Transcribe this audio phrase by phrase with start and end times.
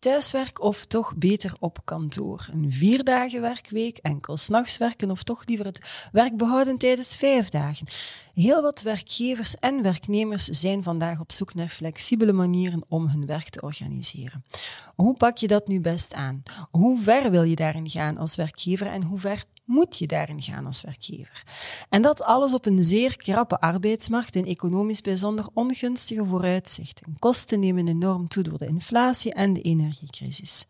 [0.00, 2.48] Thuiswerk of toch beter op kantoor?
[2.52, 3.04] Een vier
[3.40, 7.86] werkweek, enkel s'nachts werken of toch liever het werk behouden tijdens vijf dagen?
[8.34, 13.48] Heel wat werkgevers en werknemers zijn vandaag op zoek naar flexibele manieren om hun werk
[13.48, 14.44] te organiseren.
[14.94, 16.42] Hoe pak je dat nu best aan?
[16.70, 20.66] Hoe ver wil je daarin gaan als werkgever en hoe ver moet je daarin gaan
[20.66, 21.42] als werkgever.
[21.88, 27.16] En dat alles op een zeer krappe arbeidsmarkt en economisch bijzonder ongunstige vooruitzichten.
[27.18, 30.66] Kosten nemen enorm toe door de inflatie en de energiecrisis.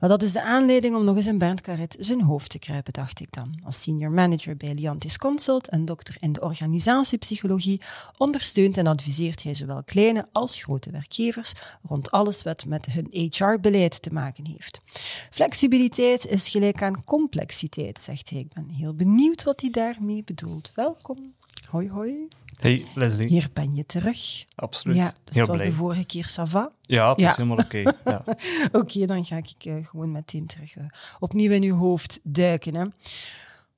[0.00, 2.92] Maar dat is de aanleiding om nog eens in Bernd Carret zijn hoofd te kruipen,
[2.92, 3.60] dacht ik dan.
[3.64, 7.80] Als senior manager bij Liantis Consult en dokter in de organisatiepsychologie
[8.16, 14.02] ondersteunt en adviseert hij zowel kleine als grote werkgevers rond alles wat met hun HR-beleid
[14.02, 14.82] te maken heeft.
[15.30, 20.72] Flexibiliteit is gelijk aan complexiteit, zegt hij ik ben heel benieuwd wat hij daarmee bedoelt.
[20.74, 21.34] Welkom.
[21.70, 22.14] Hoi, hoi.
[22.58, 23.26] Hey, Leslie.
[23.28, 24.44] Hier ben je terug.
[24.54, 24.96] Absoluut.
[24.96, 25.68] Ja, dus heel het was blij.
[25.68, 26.72] de vorige keer Sava.
[26.80, 27.30] Ja, het Ja.
[27.30, 27.82] is helemaal oké.
[28.04, 28.24] Ja.
[28.72, 30.84] Oké, dan ga ik eh, gewoon meteen terug eh,
[31.18, 32.74] opnieuw in uw hoofd duiken.
[32.74, 32.84] Hè.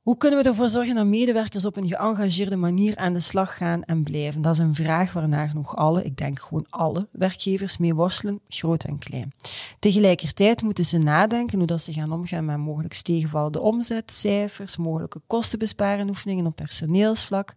[0.05, 3.83] Hoe kunnen we ervoor zorgen dat medewerkers op een geëngageerde manier aan de slag gaan
[3.83, 4.43] en blijven?
[4.43, 8.85] Dat is een vraag waarnaar nog alle, ik denk gewoon alle, werkgevers mee worstelen, groot
[8.85, 9.33] en klein.
[9.79, 16.09] Tegelijkertijd moeten ze nadenken hoe dat ze gaan omgaan met mogelijk tegenvallende omzetcijfers, mogelijke kostenbesparen
[16.09, 17.55] oefeningen op personeelsvlak.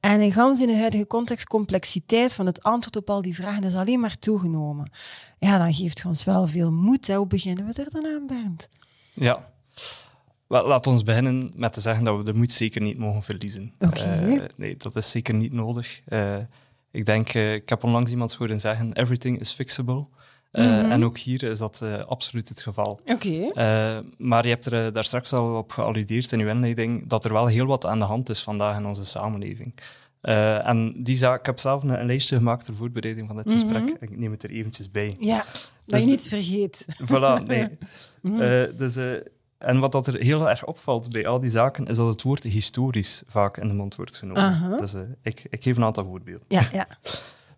[0.00, 3.64] En in gans in de huidige context, complexiteit van het antwoord op al die vragen
[3.64, 4.90] is alleen maar toegenomen.
[5.38, 7.06] Ja, dan geeft ons wel veel moed.
[7.06, 7.16] Hè.
[7.16, 8.68] Hoe beginnen we er dan aan, Bernd?
[9.12, 9.52] ja.
[10.48, 13.72] Laat ons beginnen met te zeggen dat we de moed zeker niet mogen verliezen.
[13.78, 16.00] Eh, nee, dat is zeker niet nodig.
[16.06, 16.36] Eh,
[16.90, 20.06] ik denk, eh, ik heb onlangs iemand horen zeggen, everything is fixable.
[20.52, 20.64] Mhm.
[20.90, 23.00] En ook hier is dat absoluut het geval.
[23.04, 23.50] Oké.
[24.18, 27.46] Maar je hebt er daar straks al op gealludeerd in uw inleiding dat er wel
[27.46, 29.74] heel wat aan de hand is vandaag in onze samenleving.
[30.20, 33.54] En die zaak, ik heb zelf een, een lijstje gemaakt ter voorbereiding van dit Mhm.
[33.54, 33.96] gesprek.
[34.00, 35.16] Ik neem het er eventjes bij.
[35.18, 35.36] Ja,
[35.86, 36.86] dat je de- niets vergeet.
[37.02, 37.68] Voilà, nee.
[38.22, 38.66] Mhm.
[38.76, 38.96] Dus,
[39.64, 42.42] en wat dat er heel erg opvalt bij al die zaken, is dat het woord
[42.42, 44.76] historisch vaak in de mond wordt genomen.
[44.76, 46.46] Dus ik, ik geef een aantal voorbeelden.
[46.48, 46.86] Ja, ja.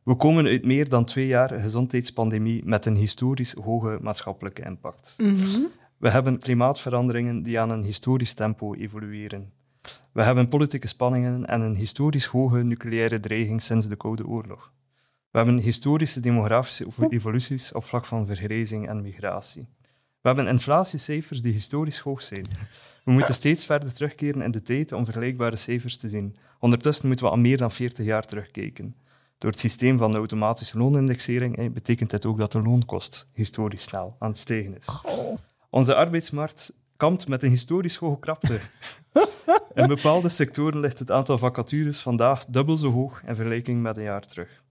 [0.06, 5.14] We komen uit meer dan twee jaar gezondheidspandemie met een historisch hoge maatschappelijke impact.
[5.16, 5.60] Mhm.
[5.96, 9.52] We hebben klimaatveranderingen die aan een historisch tempo evolueren.
[10.12, 14.72] We hebben politieke spanningen en een historisch hoge nucleaire dreiging sinds de Koude Oorlog.
[15.30, 19.68] We hebben historische demografische evoluties op vlak van vergrijzing en migratie.
[20.20, 22.46] We hebben inflatiecijfers die historisch hoog zijn.
[23.04, 26.36] We moeten steeds verder terugkeren in de tijd om vergelijkbare cijfers te zien.
[26.60, 28.94] Ondertussen moeten we al meer dan 40 jaar terugkijken.
[29.38, 33.82] Door het systeem van de automatische loonindexering eh, betekent dit ook dat de loonkost historisch
[33.82, 34.88] snel aan het stijgen is.
[35.70, 38.60] Onze arbeidsmarkt kampt met een historisch hoge krapte.
[39.74, 44.02] In bepaalde sectoren ligt het aantal vacatures vandaag dubbel zo hoog in vergelijking met een
[44.02, 44.64] jaar terug.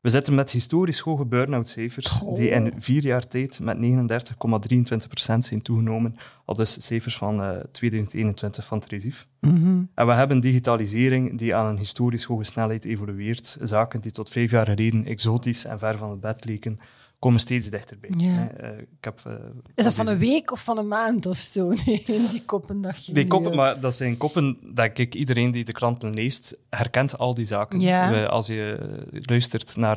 [0.00, 5.62] We zitten met historisch hoge burn-out cijfers, die in vier jaar tijd met 39,23% zijn
[5.62, 9.26] toegenomen, al dus cijfers van eh, 2021 van het RESIF.
[9.40, 9.82] Mhm.
[9.94, 13.58] En we hebben digitalisering die aan een historisch hoge snelheid evolueert.
[13.62, 16.78] Zaken die tot vijf jaar geleden exotisch en ver van het bed leken,
[17.18, 18.10] komen steeds dichterbij.
[18.16, 18.48] Ja.
[18.50, 19.32] Eh, ik heb, eh,
[19.74, 21.68] Is dat van deze- een week of van een maand of zo?
[21.86, 25.14] Nee, in die koppen dat je Die koppen, eh, maar dat zijn koppen, denk ik,
[25.14, 27.80] iedereen die de kranten leest, herkent al die zaken.
[27.80, 28.10] Ja.
[28.10, 28.78] We- als je
[29.10, 29.96] luistert naar,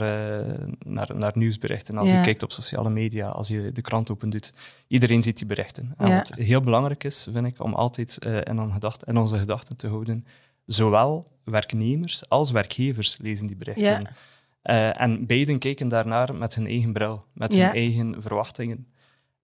[0.85, 2.17] naar, naar nieuwsberichten, als Ja.
[2.17, 4.53] je kijkt op sociale media, als je de krant open doet,
[4.87, 5.93] iedereen ziet die berichten.
[5.97, 9.87] En wat heel belangrijk is, vind ik, om altijd in, gedacht- in onze gedachten te
[9.87, 10.25] houden,
[10.65, 14.07] zowel werknemers als werkgevers lezen die berichten.
[14.61, 17.65] Eh, en beiden kijken daarnaar met hun eigen bril, met Ja.
[17.65, 18.85] hun eigen verwachtingen.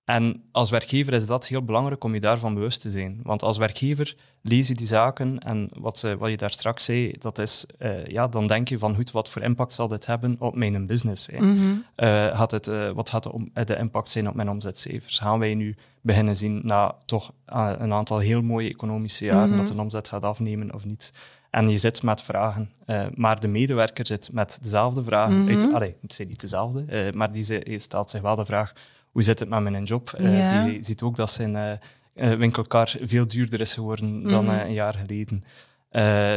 [0.06, 3.20] En als werkgever is dat heel belangrijk om je daarvan bewust te zijn.
[3.24, 7.38] Want als werkgever lees je die zaken en wat, wat je daar straks zei, dat
[7.38, 10.56] is, eh, ja, dan denk je van goed, wat voor impact zal dit hebben op
[10.56, 11.28] mijn business?
[11.32, 11.38] Hè?
[11.40, 11.76] Mhm.
[11.96, 15.20] Eh, gaat het, wat gaat de, om- de impact zijn op mijn omzetcijfers?
[15.20, 19.58] Gaan wij nu beginnen zien na toch een aantal heel mooie economische jaren Mhm.
[19.58, 21.14] dat een omzet gaat afnemen of niet?
[21.58, 25.42] En je zit met vragen, eh, maar de medewerker zit met dezelfde vragen.
[25.42, 25.50] Mhm.
[25.50, 28.74] uit, allee, het zijn niet dezelfde, eh, maar die stelt zich wel de vraag,
[29.12, 30.10] hoe zit het met mijn job?
[30.14, 30.64] Eh.
[30.64, 31.80] Die ziet ook dat zijn
[32.14, 34.56] winkelkar veel duurder is geworden dan Mhm.
[34.56, 35.44] een jaar geleden.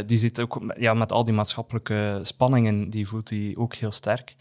[0.07, 4.35] Die zit ook ja, met al die maatschappelijke spanningen, die voelt hij ook heel sterk.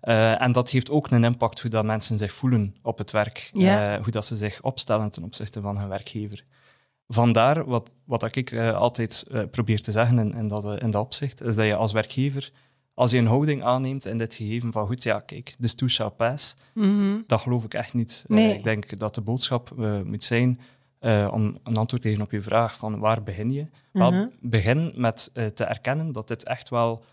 [0.00, 4.00] En dat heeft ook een impact hoe dat mensen zich voelen op het werk, Ja.
[4.02, 6.44] hoe dat ze zich opstellen ten opzichte van hun werkgever.
[7.08, 11.02] Vandaar wat, wat ik uh, altijd uh, probeer te zeggen in, in, dat, in dat
[11.04, 12.50] opzicht, is dat je als werkgever,
[12.94, 16.10] als je een houding aanneemt in dit gegeven van goed, ja, kijk, this too shall
[16.10, 17.16] pass, Mhm.
[17.26, 18.24] dat geloof ik echt niet.
[18.28, 18.54] Nee.
[18.54, 19.74] ik denk dat de boodschap
[20.04, 20.60] moet zijn,
[21.30, 23.66] om een antwoord te geven op je vraag van waar begin je?
[23.92, 24.26] Wel, Mhm.
[24.40, 27.04] begin met te erkennen dat dit echt wel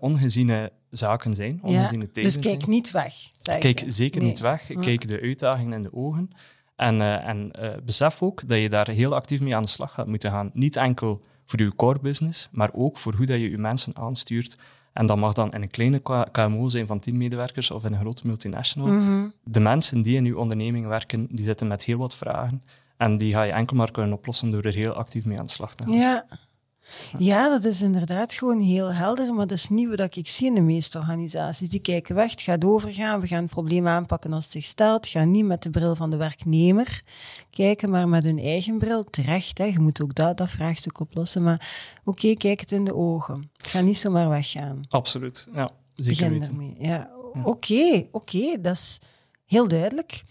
[0.00, 2.22] ongeziene zaken zijn, ongeziene ja.
[2.22, 3.14] Dus kijk niet weg.
[3.42, 3.90] Kijk je.
[3.90, 4.28] zeker Nee.
[4.30, 4.68] niet weg.
[4.68, 4.80] Ja.
[4.80, 6.30] Kijk de uitdagingen in de ogen.
[6.76, 9.94] En, eh, en eh, besef ook dat je daar heel actief mee aan de slag
[9.94, 10.50] gaat moeten gaan.
[10.52, 14.56] Niet enkel voor je core business, maar ook voor hoe dat je je mensen aanstuurt.
[14.92, 18.00] En dat mag dan in een kleine KMO zijn van 10 medewerkers of in een
[18.00, 18.88] grote multinational.
[18.88, 19.28] Mhm.
[19.44, 22.62] De mensen die in je onderneming werken, die zitten met heel wat vragen.
[22.96, 25.52] En die ga je enkel maar kunnen oplossen door er heel actief mee aan de
[25.52, 25.92] slag te gaan.
[25.92, 26.26] Ja.
[27.18, 30.54] Ja, dat is inderdaad gewoon heel helder, maar dat is niet wat ik zie in
[30.54, 31.68] de meeste organisaties.
[31.68, 35.06] Die kijken weg, het gaat overgaan, we gaan het probleem aanpakken als het zich stelt,
[35.06, 37.02] gaan niet met de bril van de werknemer
[37.50, 39.04] kijken, maar met hun eigen bril.
[39.04, 39.64] Terecht, hè?
[39.64, 43.50] je moet ook dat, dat vraagstuk oplossen, maar oké, kijk het in de ogen.
[43.56, 44.80] Het gaat niet zomaar weggaan.
[44.88, 45.70] Absoluut, ja.
[45.94, 46.74] Zeker weten.
[46.78, 47.10] Ja,
[47.44, 49.00] oké, oké, dat is
[49.46, 50.22] heel duidelijk.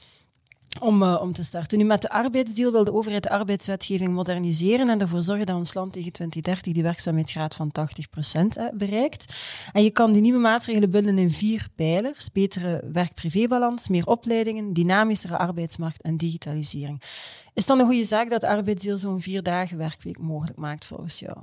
[0.79, 1.77] Om, eh, om te starten.
[1.77, 5.73] Nu, met de arbeidsdeal wil de overheid de arbeidswetgeving moderniseren en ervoor zorgen dat ons
[5.73, 9.33] land tegen 2030 die werkzaamheidsgraad van 80% eh, bereikt.
[9.71, 12.31] En je kan die nieuwe maatregelen bundelen in vier pijlers.
[12.31, 17.01] Betere werk-privébalans, meer opleidingen, dynamischere arbeidsmarkt en digitalisering.
[17.01, 20.85] Is het dan een goede zaak dat de arbeidsdeal zo'n vier dagen werkweek mogelijk maakt
[20.85, 21.37] volgens jou?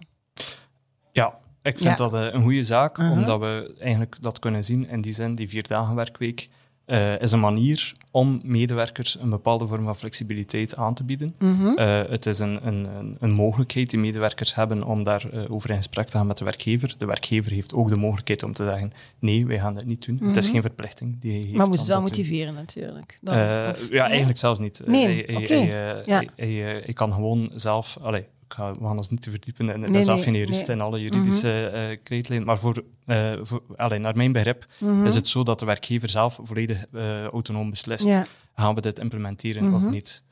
[1.12, 2.08] Ja, ik vind Ja.
[2.08, 3.10] dat eh, een goede zaak, Mhm.
[3.12, 6.48] omdat we eigenlijk dat kunnen zien in die zin, die vier dagen werkweek
[6.90, 11.34] eh, is een manier om medewerkers een bepaalde vorm van flexibiliteit aan te bieden.
[11.38, 11.66] Mhm.
[11.76, 15.76] Eh, het is een, een, een, een mogelijkheid die medewerkers hebben om daarover over in
[15.76, 16.94] gesprek te gaan met de werkgever.
[16.98, 20.18] De werkgever heeft ook de mogelijkheid om te zeggen, nee, wij gaan dat niet doen.
[20.22, 20.52] Het is Mhm.
[20.52, 21.56] geen verplichting die hij heeft.
[21.56, 22.04] Maar moet het wel doen.
[22.08, 23.18] motiveren natuurlijk.
[23.20, 24.82] Dan, Eh, of- ja, eigenlijk zelfs niet.
[24.86, 26.22] Nee, Hij- eh, Ja.
[26.36, 27.98] hij- eh, kan gewoon zelf...
[28.02, 30.34] Allee, ik ga, we gaan ons niet te verdiepen in, in Nee, zelf nee, geen
[30.34, 30.76] jurist nee.
[30.76, 32.46] en alle juridische eh krijtlijnen.
[32.46, 35.04] Maar voor, eh, voor, allee, naar mijn begrip Mhm.
[35.06, 38.04] is het zo dat de werkgever zelf volledig eh, autonoom beslist.
[38.04, 38.26] Ja.
[38.54, 39.90] Gaan we dit implementeren of Mhm.
[39.90, 40.22] niet?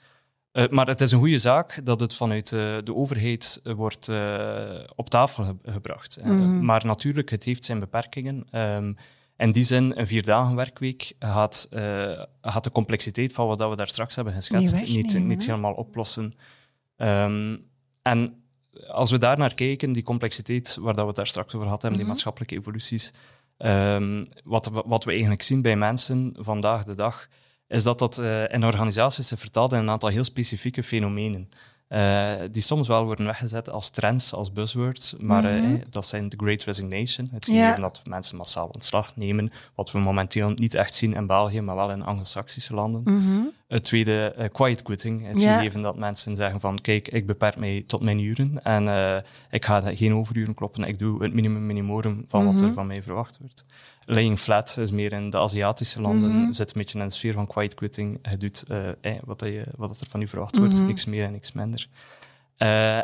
[0.70, 4.09] Maar het is een goede zaak dat het vanuit de overheid wordt
[4.94, 6.19] op tafel ge- gebracht.
[6.25, 6.65] Mhm.
[6.65, 8.47] maar natuurlijk, het heeft zijn beperkingen.
[8.50, 8.93] Ehm,
[9.37, 11.69] in die zin, een vierdagen werkweek gaat,
[12.43, 16.32] gaat de complexiteit van wat we daar straks hebben geschetst Niet niet, helemaal oplossen.
[16.97, 17.56] Ehm,
[18.10, 18.43] en
[18.88, 21.81] als we daar naar kijken, die complexiteit waar dat we het daar straks over hadden,
[21.90, 21.99] hebben, Mhm.
[21.99, 23.12] die maatschappelijke evoluties,
[23.56, 27.28] ehm, wat, we- wat we eigenlijk zien bij mensen vandaag de dag,
[27.69, 31.49] is dat dat eh, in organisaties is vertaald in een aantal heel specifieke fenomenen.
[31.88, 35.78] eh, die soms wel worden weggezet als trends, als buzzwords, maar eh, Mhm.
[35.90, 37.52] dat zijn de Great Resignation, het Ja.
[37.62, 41.76] gegeven dat mensen massaal ontslag nemen, wat we momenteel niet echt zien in België, maar
[41.76, 43.02] wel in Anglo-Saxische landen.
[43.05, 43.40] Mhm.
[43.69, 45.26] Het tweede, eh, quiet quitting.
[45.26, 45.56] Het Ja.
[45.56, 49.17] gegeven dat mensen zeggen van, kijk, ik beperk mij tot mijn uren en eh,
[49.50, 50.85] ik ga geen overuren kloppen.
[50.85, 52.75] Ik doe het minimum minimorum van wat er Mhm.
[52.75, 53.65] van mij verwacht wordt.
[54.06, 56.53] Laying flat is meer in de Aziatische landen, Mhm.
[56.53, 58.19] zit een beetje in de sfeer van quiet quitting.
[58.31, 58.94] Je doet eh, eh,
[59.25, 60.87] wat, dat je, wat er van je verwacht wordt, Mhm.
[60.87, 61.87] niks meer en niks minder.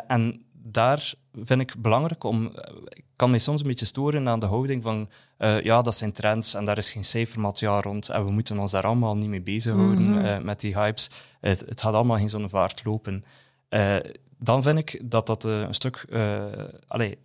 [0.07, 1.13] En daar
[1.43, 2.51] vind ik belangrijk om.
[2.89, 5.09] Ik kan mij soms een beetje storen aan de houding van.
[5.37, 8.09] eh, ja, dat zijn trends en daar is geen cijfermateriaal rond.
[8.09, 10.25] En we moeten ons daar allemaal niet mee bezighouden Mhm.
[10.25, 11.09] eh, met die hypes.
[11.41, 13.23] Het, het gaat allemaal geen zo'n vaart lopen.
[13.69, 13.95] Eh,
[14.37, 16.05] dan vind ik dat dat een stuk.
[16.87, 17.17] allee,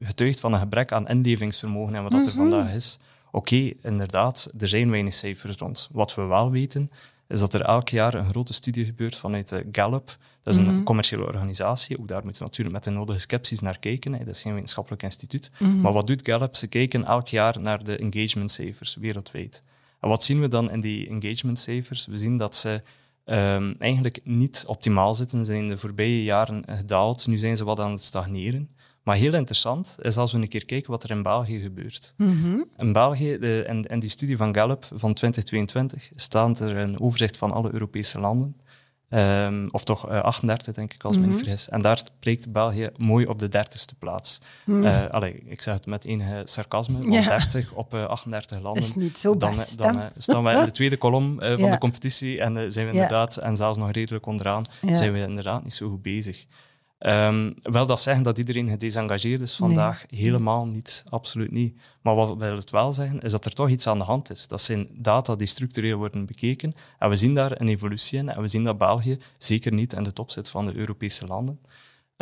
[0.00, 2.40] getuigt van een gebrek aan inlevingsvermogen en wat dat er Mhm.
[2.40, 2.98] vandaag is.
[3.30, 5.88] Oké, inderdaad, er zijn weinig cijfers rond.
[5.92, 6.90] Wat we wel weten,
[7.32, 10.16] is dat er elk jaar een grote studie gebeurt vanuit de Gallup.
[10.42, 10.82] Dat is een Mhm.
[10.82, 11.98] commerciële organisatie.
[11.98, 14.12] Ook daar moeten we natuurlijk met de nodige scepties naar kijken.
[14.12, 14.18] hè.
[14.24, 15.50] Dat is geen wetenschappelijk instituut.
[15.58, 15.80] Mhm.
[15.80, 16.56] Maar wat doet Gallup?
[16.56, 19.64] Ze kijken elk jaar naar de engagementcijfers wereldwijd.
[20.00, 22.06] En wat zien we dan in die engagementcijfers?
[22.06, 22.82] We zien dat ze
[23.24, 25.38] ehm, eigenlijk niet optimaal zitten.
[25.38, 27.26] Ze zijn de voorbije jaren gedaald.
[27.26, 28.68] Nu zijn ze wat aan het stagneren.
[29.02, 32.14] Maar heel interessant is als we een keer kijken wat er in België gebeurt.
[32.16, 32.60] Mhm.
[32.76, 37.36] In België, de, in, in die studie van Gallup van 2022, staat er een overzicht
[37.36, 38.56] van alle Europese landen.
[39.08, 41.34] Ehm, of toch eh, 38, denk ik, als ik me Mhm.
[41.36, 41.68] niet vergis.
[41.68, 44.40] En daar spreekt België mooi op de dertigste plaats.
[44.66, 44.84] Mhm.
[44.84, 47.28] Eh, allee, ik zeg het met enige sarcasme, want Ja.
[47.28, 48.82] 30 op eh, 38 landen.
[48.82, 49.78] is niet zo dan, best.
[49.78, 51.70] dan eh, staan we in de tweede kolom eh, van Ja.
[51.70, 53.02] de competitie en eh, zijn we Ja.
[53.02, 56.44] inderdaad, en zelfs nog redelijk onderaan, zijn we inderdaad niet zo goed bezig.
[57.02, 61.76] Ehm, wel dat zeggen dat iedereen gedesengageerd is vandaag, helemaal niet, absoluut niet.
[62.00, 64.46] Maar wat wil het wel zeggen, is dat er toch iets aan de hand is.
[64.46, 68.42] Dat zijn data die structureel worden bekeken en we zien daar een evolutie in en
[68.42, 71.60] we zien dat België zeker niet in de top zit van de Europese landen.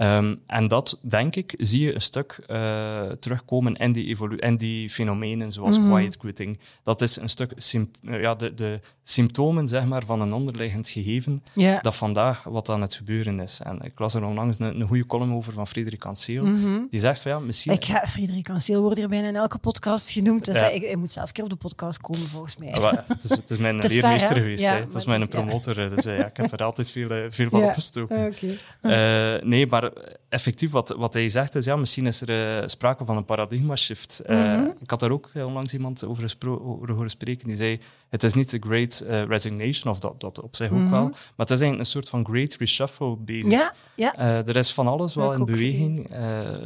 [0.01, 4.91] Ehm, en dat, denk ik, zie je een stuk uh, terugkomen in die, in die
[4.91, 5.95] fenomenen zoals mm -hmm.
[5.95, 6.59] quiet quitting.
[6.83, 7.53] Dat is een stuk
[8.01, 11.83] ja, de, de symptomen zeg maar, van een onderliggend gegeven yeah.
[11.83, 13.61] dat vandaag wat aan het gebeuren is.
[13.65, 16.45] En ik las er onlangs een, een goede column over van Frederik Anseel.
[16.45, 16.87] Mm -hmm.
[16.91, 17.73] Die zegt van ja, misschien...
[17.73, 20.45] Ik ga, Frederik Anseel wordt hier bijna in elke podcast genoemd.
[20.45, 20.61] Dus ja.
[20.61, 22.69] hij, ik, moet zelf een keer op de podcast komen, volgens mij.
[22.69, 24.63] Ja, het, is, het is mijn leermeester geweest.
[24.63, 25.75] Ja, het is mijn promotor.
[25.75, 28.27] Dus ja, ik heb er altijd veel, veel van opgestoken.
[28.27, 29.37] Okay.
[29.37, 29.90] Uh, nee, maar
[30.29, 34.23] effectief wat, wat hij zegt is, ja, misschien is er uh, sprake van een paradigma-shift.
[34.27, 34.75] Uh, mm -hmm.
[34.81, 38.51] Ik had daar ook onlangs iemand over, over horen spreken, die zei, het is niet
[38.51, 40.87] de great resignation, of dat, dat op zich mm -hmm.
[40.87, 43.51] ook wel, maar het is eigenlijk een soort van great reshuffle bezig.
[43.51, 44.15] Ja, ja.
[44.17, 46.11] er is van alles wel in beweging.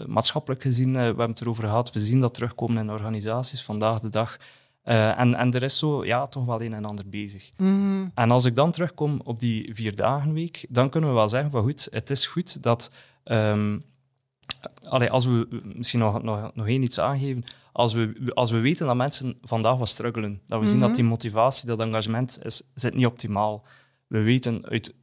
[0.06, 4.08] maatschappelijk gezien, we hebben het erover gehad, we zien dat terugkomen in organisaties vandaag de
[4.08, 4.36] dag.
[4.84, 7.50] Uh, en, en er is zo ja, toch wel een en ander bezig.
[7.56, 8.10] Mm -hmm.
[8.14, 11.88] En als ik dan terugkom op die vierdagenweek, dan kunnen we wel zeggen van goed,
[11.90, 12.90] het is goed dat...
[13.24, 13.82] Um,
[14.88, 18.86] allee, als we misschien nog, nog, nog één iets aangeven, als we, als we weten
[18.86, 20.70] dat mensen vandaag wat struggelen, dat we mm -hmm.
[20.70, 23.64] zien dat die motivatie, dat engagement is, zit niet optimaal.
[24.06, 24.94] We weten uit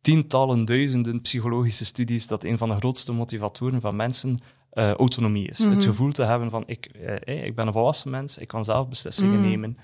[0.00, 4.38] tientallen, duizenden psychologische studies dat een van de grootste motivatoren van mensen
[4.72, 5.58] uh, autonomie is.
[5.58, 5.74] Mm -hmm.
[5.74, 6.90] Het gevoel te hebben van ik,
[7.26, 9.48] uh, ik ben een volwassen mens, ik kan zelf beslissingen mm -hmm.
[9.48, 9.78] nemen.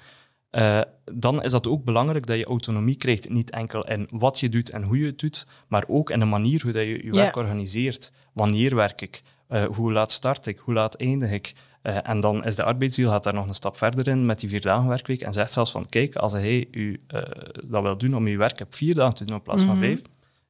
[0.57, 0.81] Uh,
[1.13, 4.71] dan is dat ook belangrijk dat je autonomie krijgt, niet enkel in wat je doet
[4.71, 7.37] en hoe je het doet, maar ook in de manier hoe dat je je werk
[7.37, 8.13] organiseert.
[8.33, 9.23] Wanneer werk ik?
[9.75, 10.59] hoe laat start ik?
[10.59, 11.53] Hoe laat eindig ik?
[11.83, 14.61] en dan is de arbeidsdeal gaat daar nog een stap verder in met die vier
[14.61, 17.01] dagen werkweek en zegt zelfs van kijk, als hij u
[17.65, 20.03] dat wil doen om je werk op vier dagen te doen in plaats van vijf,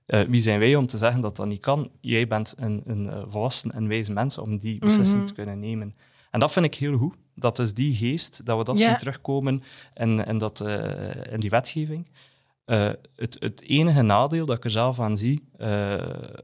[0.07, 1.91] uh, wie zijn wij om te zeggen dat dat niet kan?
[2.01, 5.27] Jij bent een, een volwassen en wijze mens om die beslissing mm -hmm.
[5.27, 5.95] te kunnen nemen.
[6.31, 7.15] En dat vind ik heel goed.
[7.35, 9.63] Dat is die geest, dat we dat zien terugkomen
[9.95, 12.09] in, in, dat, uh, in die wetgeving.
[12.65, 15.45] het, het enige nadeel dat ik er zelf aan zie,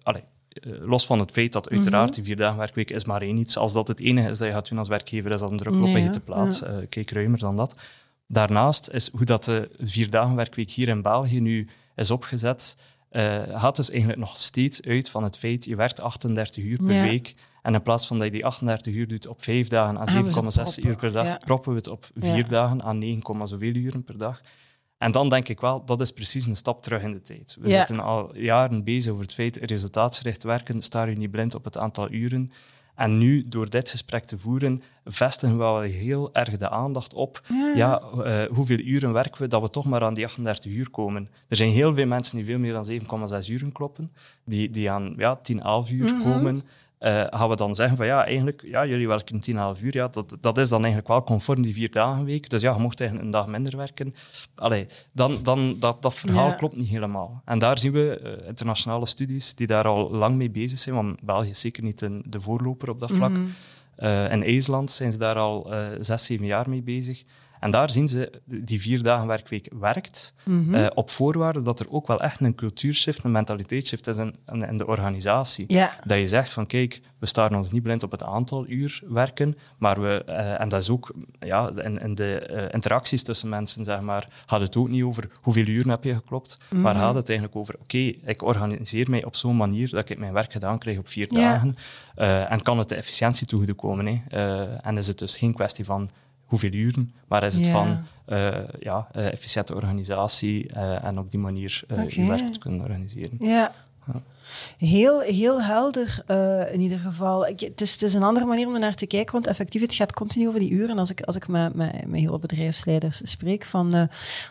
[0.02, 0.22] allez,
[0.64, 2.14] los van het feit dat uiteraard mm -hmm.
[2.14, 3.56] die vier dagen werkweek is maar één iets.
[3.56, 5.74] Als dat het enige is dat je gaat doen als werkgever, is dat een druk
[5.74, 6.58] op nee, je plaats.
[6.58, 6.82] Ja.
[6.88, 7.76] kijk ruimer dan dat.
[8.26, 12.76] Daarnaast is hoe dat de vier dagen werkweek hier in België nu is opgezet,
[13.12, 16.94] uh, gaat dus eigenlijk nog steeds uit van het feit, je werkt 38 uur per
[16.94, 17.02] ja.
[17.02, 17.34] week.
[17.62, 20.84] En in plaats van dat je die 38 uur doet op vijf dagen aan 7,6
[20.84, 21.40] uur per dag, ja.
[21.44, 22.42] proppen we het op vier ja.
[22.42, 24.40] dagen aan 9, zoveel uren per dag.
[24.98, 27.56] En dan denk ik wel, dat is precies een stap terug in de tijd.
[27.60, 31.64] We zitten al jaren bezig over het feit, resultaatsgericht werken, sta je niet blind op
[31.64, 32.50] het aantal uren.
[32.94, 37.42] En nu, door dit gesprek te voeren, vestigen we wel heel erg de aandacht op
[37.48, 40.90] ja, ja uh, hoeveel uren werken we, dat we toch maar aan die 38 uur
[40.90, 41.30] komen.
[41.48, 42.88] Er zijn heel veel mensen die veel meer dan
[43.42, 44.12] 7,6 uren kloppen,
[44.44, 46.32] die, die aan ja, 10, 11 uur mm -hmm.
[46.32, 46.62] komen.
[47.00, 50.08] Uh, gaan we dan zeggen van ja, eigenlijk, ja, jullie werken 10, 11 uur, ja,
[50.08, 52.50] dat, dat is dan eigenlijk wel conform die vier dagen week.
[52.50, 54.14] Dus ja, je mocht eigenlijk een dag minder werken.
[54.54, 56.54] Allee, dan, dan, dat, dat verhaal ja.
[56.54, 57.42] klopt niet helemaal.
[57.44, 61.22] En daar zien we uh, internationale studies die daar al lang mee bezig zijn, want
[61.22, 63.30] België is zeker niet een, de voorloper op dat vlak.
[63.30, 63.52] Mm -hmm.
[63.98, 67.24] uh, in IJsland zijn ze daar al zes, zeven jaar mee bezig.
[67.60, 70.74] En daar zien ze die vier dagen werkweek werkt, mm -hmm.
[70.74, 74.34] uh, op voorwaarde dat er ook wel echt een cultuurshift, een mentaliteitsshift is in,
[74.76, 75.66] de organisatie.
[76.04, 79.56] Dat je zegt van kijk, we staren ons niet blind op het aantal uur werken,
[79.78, 83.84] maar we, uh, en dat is ook ja, in, in de uh, interacties tussen mensen,
[83.84, 86.80] zeg maar, gaat het ook niet over hoeveel uren heb je geklopt, mm -hmm.
[86.80, 90.18] maar gaat het eigenlijk over oké, okay, ik organiseer mij op zo'n manier dat ik
[90.18, 91.76] mijn werk gedaan krijg op vier dagen
[92.48, 94.22] en kan het de efficiëntie toegekomen.
[94.82, 96.10] en is het dus geen kwestie van
[96.50, 97.70] hoeveel uren, maar is het ja.
[97.70, 102.06] van uh, ja, uh, efficiënte organisatie uh, en op die manier okay.
[102.08, 103.36] je werk te kunnen organiseren.
[103.40, 103.72] Ja.
[104.78, 106.22] Heel, heel helder
[106.72, 107.46] in ieder geval.
[107.46, 109.80] Ik, het, is, het is een andere manier om er naar te kijken, want effectief,
[109.80, 110.98] het gaat continu over die uren.
[110.98, 114.08] Als ik, als ik met, met, met heel bedrijfsleiders spreek van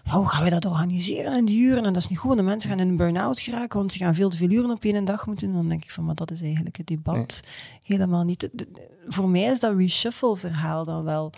[0.10, 1.86] hoe gaan we dat organiseren in die uren?
[1.86, 3.98] En dat is niet goed, want de mensen gaan in een burn-out geraken, want ze
[3.98, 5.54] gaan veel te veel uren op één dag moeten.
[5.54, 7.54] Dan denk ik van, maar dat is eigenlijk het debat nee.
[7.84, 8.40] helemaal niet.
[8.40, 8.68] De, de,
[9.08, 11.32] voor mij is dat reshuffle-verhaal dan wel.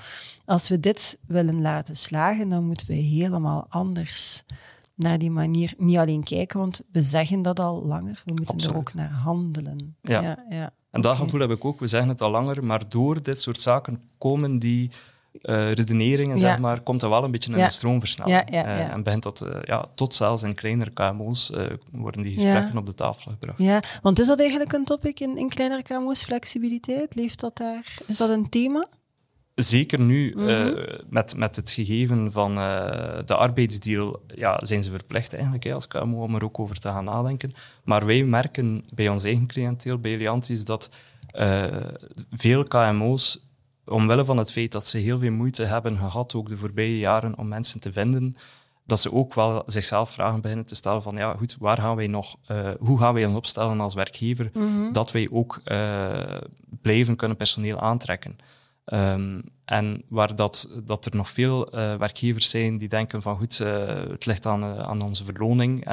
[0.46, 4.44] Als we dit willen laten slagen, dan moeten we helemaal anders
[4.96, 8.22] naar die manier niet alleen kijken, want we zeggen dat al langer.
[8.26, 8.76] We moeten Absoluut.
[8.76, 9.96] er ook naar handelen.
[10.02, 10.22] Ja.
[10.22, 10.74] ja, ja.
[10.92, 11.24] En dat okay.
[11.24, 11.80] gevoel heb ik ook.
[11.80, 14.92] We zeggen het al langer, maar door dit soort zaken komen die
[15.42, 16.42] uh, redeneringen, ja.
[16.42, 18.50] zeg maar, komt er wel een beetje in de stroomversnelling.
[18.52, 21.54] Ja, uh, en begint dat, uh, ja, tot zelfs in kleinere KMO's
[21.92, 23.58] worden die gesprekken op de tafel gebracht.
[23.58, 27.16] Ja, want is dat eigenlijk een topic in, in kleinere KMO's, flexibiliteit?
[27.16, 27.98] Leeft dat daar?
[28.06, 28.88] Is dat een thema?
[29.64, 30.76] Zeker nu, mm -hmm.
[31.10, 32.56] met, met het gegeven van
[33.26, 36.88] de arbeidsdeal, ja, zijn ze verplicht eigenlijk hè, als KMO om er ook over te
[36.88, 37.54] gaan nadenken.
[37.84, 40.90] Maar wij merken bij ons eigen cliënteel, bij Liantis, dat
[42.32, 43.50] veel KMO's
[43.86, 47.38] omwille van het feit dat ze heel veel moeite hebben gehad, ook de voorbije jaren,
[47.38, 48.36] om mensen te vinden,
[48.86, 52.08] dat ze ook wel zichzelf vragen beginnen te stellen van ja, goed, waar gaan wij
[52.08, 54.92] nog, uh, hoe gaan wij ons opstellen als werkgever Mhm.
[54.92, 56.38] dat wij ook uh,
[56.82, 58.38] blijven kunnen personeel aantrekken.
[58.86, 63.58] Um, en waar dat, dat er nog veel uh, werkgevers zijn die denken van goed,
[63.58, 65.86] het ligt aan, aan onze verloning.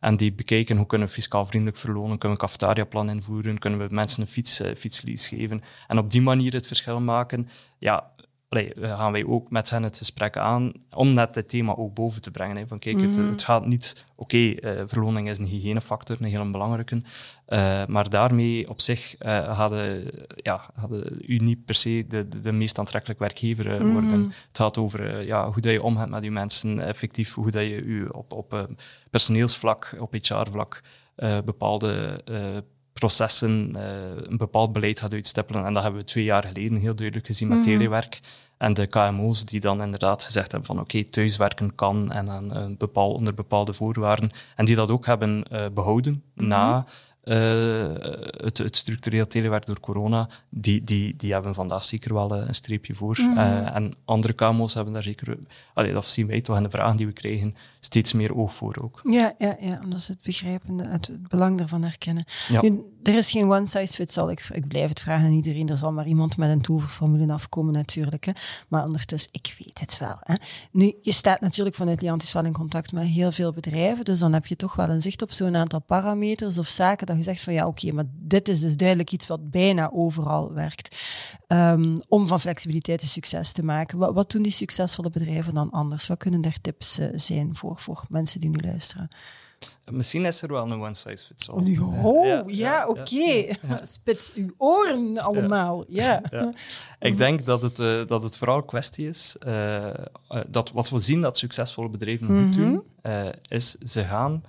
[0.00, 3.88] en die bekijken hoe kunnen we fiscaal vriendelijk verlonen, kunnen we een cafetariaplan invoeren, kunnen
[3.88, 5.62] we mensen een fiets, fietslease geven.
[5.86, 7.48] En op die manier het verschil maken.
[7.78, 8.10] Ja,
[8.48, 12.20] Allee, gaan wij ook met hen het gesprek aan om net dit thema ook boven
[12.22, 12.56] te brengen.
[12.56, 12.66] Hè.
[12.66, 13.28] Van kijk, het, Mhm.
[13.28, 14.04] het gaat niet...
[14.16, 16.94] Oké, okay, uh, verloning is een hygiënefactor, een heel belangrijke.
[16.96, 22.40] Uh, maar daarmee op zich uh, hadden, ja, hadden u niet per se de, de,
[22.40, 23.92] de meest aantrekkelijke werkgever Mhm.
[23.92, 24.22] worden.
[24.48, 27.76] Het gaat over ja, hoe dat je omgaat met uw mensen, effectief hoe dat je
[27.82, 28.68] u op, op
[29.10, 30.82] personeelsvlak, op HR-vlak,
[31.44, 32.20] bepaalde
[33.00, 33.82] processen, uh,
[34.16, 35.64] een bepaald beleid gaat uitstippelen.
[35.64, 37.66] En dat hebben we twee jaar geleden heel duidelijk gezien met Mhm.
[37.66, 38.20] telewerk.
[38.56, 42.56] En de KMO's die dan inderdaad gezegd hebben van oké, okay, thuiswerken kan en aan,
[42.56, 44.30] uh, bepaal, onder bepaalde voorwaarden.
[44.56, 46.46] En die dat ook hebben uh, behouden Mhm.
[46.48, 46.84] na
[47.26, 50.28] het, het, structureel telewerk door corona.
[50.48, 53.16] Die, die, die hebben vandaag zeker wel een streepje voor.
[53.20, 53.38] Mhm.
[53.66, 55.38] en andere KMO's hebben daar zeker,
[55.74, 58.76] allee, dat zien wij toch in de vragen die we krijgen, steeds meer oog voor
[58.82, 59.00] ook.
[59.02, 62.24] Ja, ja, ja omdat ze het begrijpen, het, het belang daarvan herkennen.
[62.48, 62.62] Ja.
[62.62, 64.30] Nu, er is geen one size fits all.
[64.30, 65.68] Ik, ik blijf het vragen aan iedereen.
[65.68, 68.24] Er zal maar iemand met een toverformule afkomen natuurlijk.
[68.24, 68.32] Hè.
[68.68, 70.16] Maar ondertussen, ik weet het wel.
[70.20, 70.34] Hè.
[70.70, 74.04] Nu, je staat natuurlijk vanuit Liantis wel in contact met heel veel bedrijven.
[74.04, 77.15] Dus dan heb je toch wel een zicht op zo'n aantal parameters of zaken dat
[77.16, 80.52] je zegt van ja, oké, okay, maar dit is dus duidelijk iets wat bijna overal
[80.52, 80.96] werkt.
[81.48, 83.98] Um, om van flexibiliteit een succes te maken.
[83.98, 86.06] Wat, wat, doen die succesvolle bedrijven dan anders?
[86.06, 89.08] Wat kunnen daar tips uh, zijn voor, voor mensen die nu luisteren?
[89.90, 91.78] Misschien is er wel een one size fits all.
[92.02, 93.00] Oh, ja, ja, ja oké.
[93.00, 93.56] Okay.
[93.68, 93.84] Ja.
[93.84, 95.84] Spits uw oren allemaal.
[95.88, 96.22] Ja.
[97.00, 99.92] Ik denk dat het, uh, dat het vooral kwestie is uh, uh,
[100.48, 102.82] dat wat we zien dat succesvolle bedrijven goed doen,
[103.48, 104.44] is ze gaan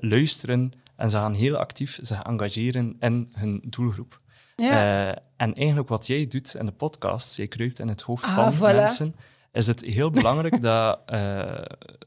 [0.00, 4.20] luisteren en ze gaan heel actief zich engageren in hun doelgroep.
[4.56, 5.18] Ja.
[5.36, 8.54] en eigenlijk wat jij doet in de podcast, jij kruipt in het hoofd ah, van
[8.54, 8.74] voilà.
[8.74, 9.14] mensen,
[9.52, 11.58] is het heel belangrijk dat, uh,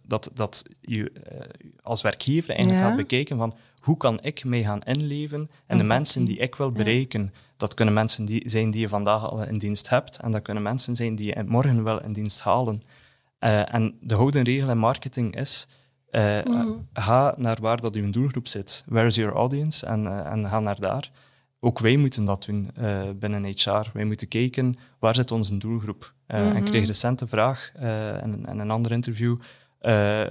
[0.03, 1.39] dat, dat je uh,
[1.81, 2.87] als werkgever eigenlijk Ja.
[2.87, 6.71] gaat bekijken van hoe kan ik mee gaan inleven en de mensen die ik wil
[6.71, 7.33] bereiken.
[7.57, 10.63] Dat kunnen mensen die, zijn die je vandaag al in dienst hebt en dat kunnen
[10.63, 12.81] mensen zijn die je morgen wel in dienst halen.
[13.39, 15.67] En de gouden regel in marketing is,
[16.11, 16.87] Mm.
[16.93, 18.83] ga naar waar dat uw doelgroep zit.
[18.87, 19.85] Where is your audience?
[19.85, 21.11] En, en ga naar daar.
[21.59, 23.89] Ook wij moeten dat doen uh, binnen HR.
[23.93, 26.13] Wij moeten kijken waar zit onze doelgroep.
[26.27, 26.37] Mhm.
[26.37, 26.55] mm -hmm.
[26.55, 27.71] En ik kreeg recent een vraag
[28.23, 29.37] in, in, een ander interview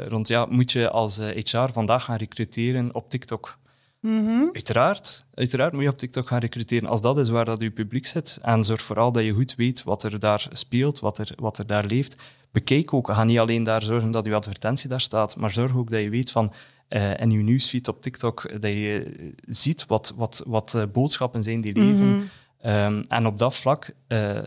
[0.08, 3.58] rond ja, moet je als HR vandaag gaan recruteren op TikTok?
[4.00, 4.50] Mm -hmm.
[4.52, 8.06] Uiteraard, uiteraard moet je op TikTok gaan recruteren als dat is waar dat je publiek
[8.06, 8.38] zit.
[8.42, 11.66] En zorg vooral dat je goed weet wat er daar speelt, wat er, wat er
[11.66, 12.16] daar leeft.
[12.52, 15.90] Bekijk ook, ga niet alleen daar zorgen dat je advertentie daar staat, maar zorg ook
[15.90, 16.52] dat je weet van
[16.90, 21.60] uh, in je nieuwsfeed op TikTok dat je ziet wat, wat, wat uh, boodschappen zijn
[21.60, 22.06] die leven.
[22.06, 22.16] Mhm.
[22.16, 22.28] Mm
[22.60, 22.72] -hmm.
[22.72, 24.38] um, en op dat vlak, uh,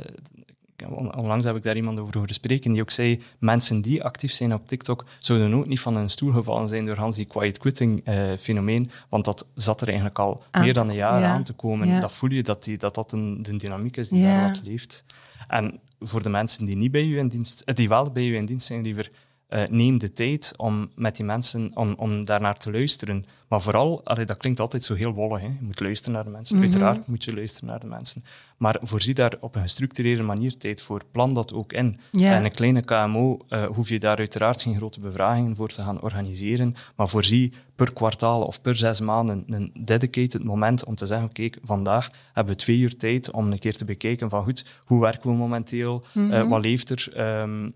[1.16, 4.54] onlangs heb ik daar iemand over horen spreken, die ook zei, mensen die actief zijn
[4.54, 8.04] op TikTok zouden ook niet van hun stoel gevallen zijn door Hans die quiet quitting
[8.40, 11.34] fenomeen, want dat zat er eigenlijk al aan meer dan een jaar ja.
[11.34, 11.88] aan te komen.
[11.88, 12.00] Ja.
[12.00, 14.42] Dat voel je dat die, dat, dat een, de dynamiek is die Ja.
[14.42, 15.06] daar wat leeft.
[15.48, 18.46] En voor de mensen die niet bij u in dienst, die wel bij u in
[18.46, 19.12] dienst zijn, liever
[19.54, 23.26] uh, neem de tijd om met die mensen, om, om daarnaar te luisteren.
[23.48, 25.48] Maar vooral, allee, dat klinkt altijd zo heel wollig, hè?
[25.48, 26.56] je moet luisteren naar de mensen.
[26.56, 26.66] Mhm.
[26.66, 28.24] Uiteraard moet je luisteren naar de mensen.
[28.58, 31.02] Maar voorzie daar op een gestructureerde manier tijd voor.
[31.12, 31.98] Plan dat ook in.
[32.12, 32.36] Ja.
[32.36, 36.02] En een kleine KMO uh, hoef je daar uiteraard geen grote bevragingen voor te gaan
[36.02, 36.76] organiseren.
[36.96, 41.58] Maar voorzie per kwartaal of per zes maanden een dedicated moment om te zeggen, kijk,
[41.64, 45.30] vandaag hebben we twee uur tijd om een keer te bekijken van goed, hoe werken
[45.30, 46.04] we momenteel?
[46.14, 46.34] Mhm.
[46.34, 47.40] Uh, wat leeft er?
[47.42, 47.74] Um,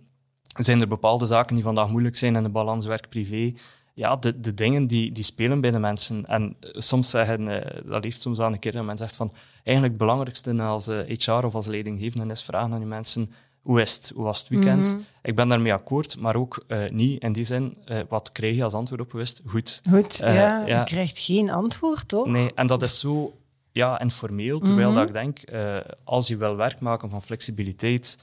[0.66, 3.54] zijn er bepaalde zaken die vandaag moeilijk zijn in de balans werk-privé?
[3.94, 6.26] Ja, de, de dingen die, die spelen bij de mensen.
[6.26, 9.32] En uh, soms zeggen, uh, dat leeft soms aan een keer dat men zegt van,
[9.64, 13.30] eigenlijk het belangrijkste als uh, HR of als leidinggevende is vragen aan je mensen,
[13.62, 14.12] hoe is het?
[14.16, 14.86] Hoe was het weekend?
[14.86, 14.98] Mhm.
[15.22, 18.64] Ik ben daarmee akkoord, maar ook uh, niet in die zin, uh, wat krijg je
[18.64, 19.42] als antwoord op wist?
[19.46, 19.82] Goed.
[19.90, 20.66] Goed, Uh, ja.
[20.66, 20.80] ja.
[20.80, 22.28] Je krijgt geen antwoord, toch?
[22.28, 23.38] Nee, en dat is zo
[23.72, 24.98] ja, informeel, terwijl Mhm.
[24.98, 25.40] dat ik denk,
[26.04, 28.18] als je wil werk maken van flexibiliteit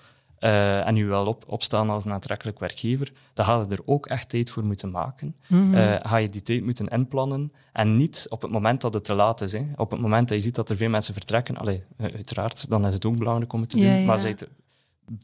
[0.45, 4.07] uh, en je wil op, opstaan als een aantrekkelijk werkgever, dan ga je er ook
[4.07, 5.35] echt tijd voor moeten maken.
[5.47, 5.75] Mhm.
[5.75, 9.15] Uh, ga je die tijd moeten inplannen en niet op het moment dat het te
[9.15, 9.53] laat is.
[9.53, 9.63] Hè.
[9.77, 12.87] Op het moment dat je ziet dat er veel mensen vertrekken, allee, uh, uiteraard, dan
[12.87, 14.05] is het ook belangrijk om het te Ja, doen, ja.
[14.05, 14.21] maar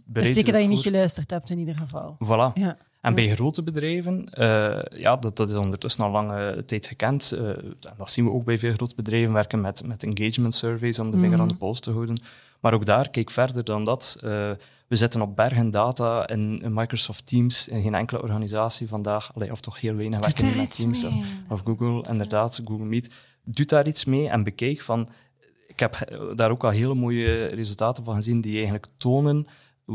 [0.07, 2.17] bereid is teken dat je niet geluisterd hebt in ieder geval.
[2.25, 2.53] Voilà.
[2.55, 2.77] Ja.
[3.01, 7.33] En bij grote bedrijven, eh, ja, dat, dat is ondertussen al lange tijd gekend.
[7.33, 10.99] eh, en dat zien we ook bij veel grote bedrijven, werken met, met engagement surveys
[10.99, 11.41] om de vinger Mhm.
[11.41, 12.21] aan de pols te houden.
[12.61, 14.17] Maar ook daar, kijk verder dan dat.
[14.23, 14.51] eh,
[14.91, 17.69] We zitten op bergen data in, Microsoft Teams.
[17.69, 21.15] En geen enkele organisatie vandaag, allee, of toch heel weinig werken met Teams of,
[21.49, 23.15] of, Google, inderdaad, Google Meet.
[23.45, 25.09] Doet daar iets mee en bekijk van...
[25.67, 29.47] Ik heb daar ook al hele mooie resultaten van gezien die eigenlijk tonen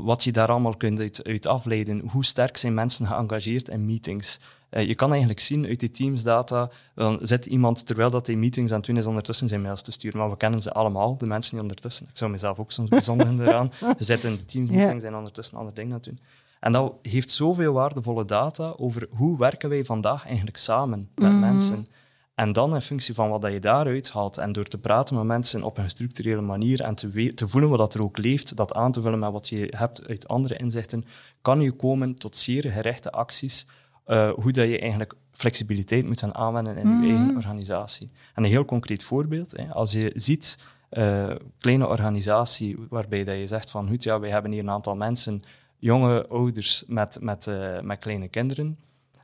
[0.03, 2.03] wat je daar allemaal kunt uit, uit afleiden.
[2.09, 4.39] Hoe sterk zijn mensen geëngageerd in meetings?
[4.71, 8.71] Uh, je kan eigenlijk zien uit die Teams-data, dan zit iemand, terwijl dat die meetings
[8.71, 10.19] aan het doen is, ondertussen zijn mails te sturen.
[10.19, 12.05] Maar we kennen ze allemaal, de mensen die ondertussen...
[12.05, 13.71] Ik zou mezelf ook soms bijzonderen eraan.
[13.97, 16.19] Ze zitten in de Teams-meetings en ondertussen andere dingen aan het doen.
[16.59, 21.39] En dat heeft zoveel waardevolle data over hoe werken wij vandaag eigenlijk samen met mhm.
[21.39, 21.87] mensen.
[22.35, 25.63] En dan in functie van wat je daaruit haalt en door te praten met mensen
[25.63, 29.01] op een gestructureerde manier en te, te voelen wat er ook leeft, dat aan te
[29.01, 31.05] vullen met wat je hebt uit andere inzichten,
[31.41, 33.67] kan je komen tot zeer gerichte acties,
[34.07, 37.03] uh, hoe dat je eigenlijk flexibiliteit moet gaan aanwenden in je mhm.
[37.03, 38.11] eigen organisatie.
[38.33, 40.59] En een heel concreet voorbeeld, hè, als je ziet
[40.91, 44.95] uh, kleine organisatie waarbij dat je zegt van goed, ja, wij hebben hier een aantal
[44.95, 45.41] mensen,
[45.77, 48.77] jonge ouders met, met, uh, met kleine kinderen,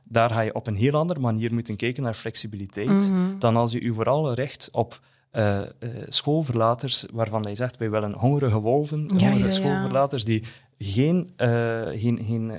[0.04, 3.38] daar ga je op een heel andere manier moeten kijken naar flexibiliteit mhm.
[3.38, 5.00] dan als je je vooral richt op
[5.32, 5.66] uh, uh,
[6.08, 10.42] schoolverlaters waarvan je zegt wij willen hongerige wolven, ja, hongerige ja, schoolverlaters die
[10.78, 12.52] geen, uh, geen, geen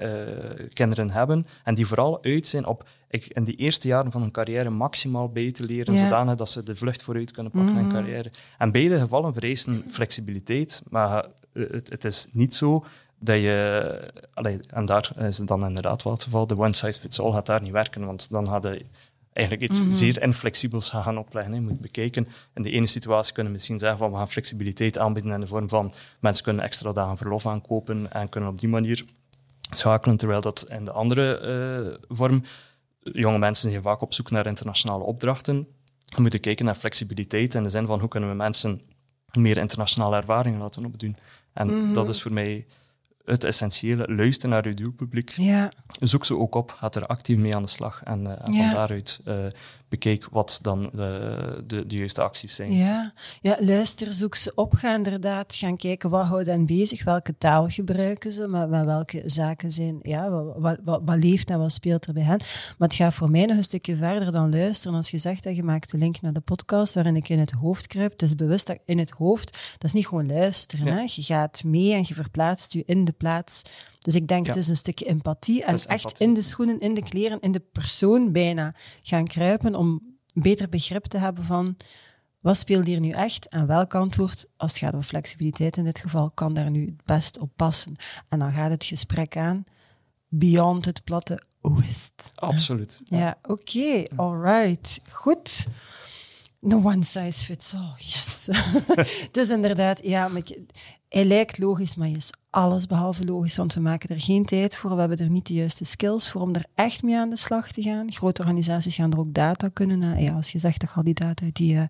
[0.73, 4.31] kinderen hebben en die vooral uit zijn op ik, in die eerste jaren van hun
[4.31, 7.85] carrière maximaal bij te leren, zodanig dat ze de vlucht vooruit kunnen pakken in hun
[7.85, 7.95] mhm.
[7.95, 8.31] carrière.
[8.57, 12.83] En beide gevallen vereisen flexibiliteit, maar het, het is niet zo
[13.23, 16.99] dat je, allee, en daar is het dan inderdaad wel het geval, de one size
[16.99, 18.81] fits all gaat daar niet werken, want dan hadden
[19.33, 19.93] eigenlijk iets mhm.
[19.93, 21.53] zeer inflexibels gaan opleggen.
[21.53, 22.27] Je moet bekijken.
[22.53, 25.47] In de ene situatie kunnen we misschien zeggen van we gaan flexibiliteit aanbieden in de
[25.47, 29.05] vorm van mensen kunnen extra dagen verlof aankopen en kunnen op die manier
[29.69, 31.41] schakelen, terwijl dat in de andere
[31.99, 32.43] uh, vorm,
[32.99, 35.67] jonge mensen zijn vaak op zoek naar internationale opdrachten.
[36.15, 38.81] We moeten kijken naar flexibiliteit in de zin van hoe kunnen we mensen
[39.31, 41.15] meer internationale ervaringen laten opdoen.
[41.53, 41.93] En mhm.
[41.93, 42.65] dat is voor mij
[43.25, 44.15] het essentiële.
[44.15, 45.29] Luister naar je doelpubliek.
[45.29, 45.71] Ja.
[45.99, 46.71] Zoek ze ook op.
[46.71, 48.01] Ga er actief mee aan de slag.
[48.03, 49.35] En, en van daaruit uh,
[49.93, 52.73] bekijk wat dan de, de, de, juiste acties zijn.
[52.73, 53.13] Ja.
[53.41, 54.73] ja, luister, zoek ze op.
[54.73, 57.03] Ga inderdaad gaan kijken wat houdt hen bezig.
[57.03, 58.47] Welke taal gebruiken ze.
[58.47, 59.99] Maar, maar welke zaken zijn...
[60.01, 62.37] Ja, wat, wat, wat, leeft en wat speelt er bij hen.
[62.77, 64.95] Maar het gaat voor mij nog een stukje verder dan luisteren.
[64.95, 67.51] Als je zegt dat je maakt de link naar de podcast waarin ik in het
[67.51, 68.11] hoofd kruip.
[68.11, 69.51] Het is bewust dat in het hoofd...
[69.51, 70.87] Dat is niet gewoon luisteren.
[70.87, 71.01] Hè?
[71.01, 73.61] Je gaat mee en je verplaatst je in de plaats.
[74.03, 77.03] Dus ik denk, het is een stukje empathie en echt in de schoenen, in de
[77.03, 80.01] kleren, in de persoon bijna gaan kruipen om
[80.33, 81.75] beter begrip te hebben van
[82.39, 85.99] wat speelt hier nu echt en welk antwoord, als het gaat over flexibiliteit in dit
[85.99, 87.95] geval, kan daar nu het best op passen.
[88.29, 89.63] En dan gaat het gesprek aan,
[90.27, 92.31] beyond het platte, het?
[92.35, 93.01] Absoluut.
[93.03, 95.67] Ja, oké, okay, alright, goed.
[96.59, 98.49] No one size fits all, yes.
[99.31, 100.27] dus inderdaad, ja,
[101.13, 104.75] hij lijkt logisch, maar je is alles behalve logisch, want we maken er geen tijd
[104.75, 104.93] voor.
[104.93, 107.71] We hebben er niet de juiste skills voor om er echt mee aan de slag
[107.71, 108.11] te gaan.
[108.11, 111.45] Grote organisaties gaan er ook data kunnen Ja, als je zegt dat al die data
[111.45, 111.83] uit die uh,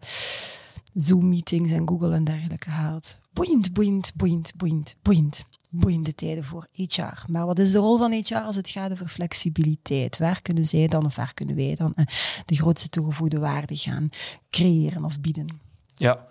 [0.93, 3.17] Zoom-meetings en Google en dergelijke haalt.
[3.33, 5.45] Boeiend, boeiend, boeiend, boeiend, boeiend.
[5.69, 7.25] Boeiende tijden voor HR.
[7.27, 10.17] Maar wat is de rol van HR als het gaat over flexibiliteit?
[10.17, 12.05] Waar kunnen zij dan of waar kunnen wij dan uh,
[12.45, 14.09] de grootste toegevoegde waarde gaan
[14.49, 15.59] creëren of bieden?
[15.95, 16.27] Ja,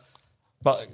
[0.59, 0.87] maar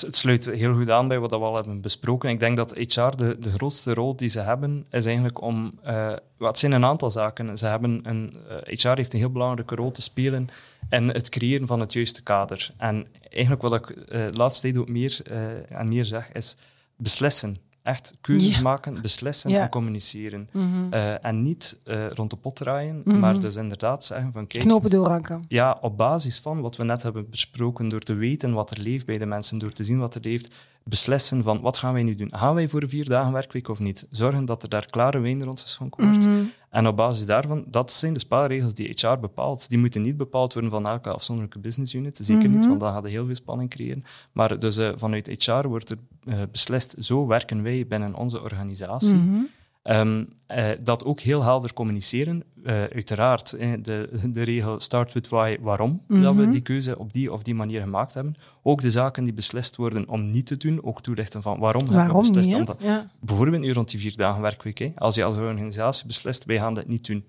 [0.00, 2.30] het sluit heel goed aan bij wat we al hebben besproken.
[2.30, 5.78] Ik denk dat HR de, de grootste rol die ze hebben, is eigenlijk om...
[5.84, 7.58] Uh, het zijn een aantal zaken.
[7.58, 10.48] Ze hebben een, HR eh, heeft een heel belangrijke rol te spelen
[10.90, 12.70] in het creëren van het juiste kader.
[12.76, 15.20] En eigenlijk wat ik uh, de laatste tijd ook meer
[15.68, 16.56] en meer zeg, is
[16.96, 17.56] beslissen.
[17.84, 20.48] Echt keuzes maken, beslissen en communiceren.
[20.52, 20.92] Mhm.
[20.92, 23.18] Eh, en niet uh, rond de pot draaien, mhm.
[23.18, 24.62] maar dus inderdaad zeggen van kijk...
[24.62, 25.44] Knopen doorhakken.
[25.48, 29.06] Ja, op basis van wat we net hebben besproken, door te weten wat er leeft
[29.06, 32.14] bij de mensen, door te zien wat er leeft, beslissen van wat gaan wij nu
[32.14, 32.28] doen?
[32.36, 34.06] Gaan wij voor een vier dagen werkweek of niet?
[34.10, 36.26] Zorgen dat er daar klare wijn rond geschonken wordt.
[36.26, 39.68] Mm En op basis daarvan, dat zijn de spelregels die HR bepaalt.
[39.68, 42.18] Die moeten niet bepaald worden van elke afzonderlijke business unit.
[42.22, 42.68] Zeker niet, mhm.
[42.68, 44.04] want dan gaat heel veel spanning creëren.
[44.32, 49.14] Maar dus uh, vanuit HR wordt er uh, beslist, zo werken wij binnen onze organisatie.
[49.14, 49.48] Mm
[49.90, 52.44] Um, uh, dat ook heel helder communiceren.
[52.62, 53.50] Uh, uiteraard,
[53.84, 56.50] de, de regel start with why, waarom dat we mhm.
[56.50, 58.34] die keuze op die of die manier gemaakt hebben.
[58.62, 61.98] Ook de zaken die beslist worden om niet te doen, ook toelichten van waarom, waarom
[61.98, 62.46] hebben we beslist.
[62.46, 64.78] Niet, om dat, Bijvoorbeeld nu rond die vier dagen werkweek.
[64.78, 64.92] Hè.
[64.94, 67.24] Als je als organisatie beslist, wij gaan dat niet doen.